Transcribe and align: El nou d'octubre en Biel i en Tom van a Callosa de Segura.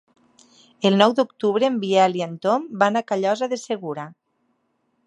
El 0.89 0.97
nou 1.01 1.13
d'octubre 1.19 1.69
en 1.73 1.77
Biel 1.83 2.17
i 2.21 2.27
en 2.29 2.35
Tom 2.47 2.67
van 2.85 2.99
a 2.99 3.05
Callosa 3.13 3.53
de 3.55 3.63
Segura. 3.69 4.09